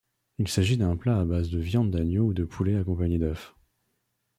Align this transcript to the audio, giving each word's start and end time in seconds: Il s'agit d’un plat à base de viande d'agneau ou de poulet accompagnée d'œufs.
Il 0.39 0.47
s'agit 0.47 0.77
d’un 0.77 0.95
plat 0.97 1.19
à 1.19 1.25
base 1.25 1.51
de 1.51 1.59
viande 1.59 1.91
d'agneau 1.91 2.23
ou 2.29 2.33
de 2.33 2.43
poulet 2.43 2.75
accompagnée 2.75 3.19
d'œufs. 3.19 3.53